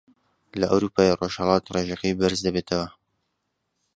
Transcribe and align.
لە 0.59 0.65
ئەورووپای 0.71 1.17
ڕۆژهەڵات 1.19 1.63
ڕێژەکەی 1.73 2.17
بەرز 2.19 2.39
دەبێتەوە 2.47 2.87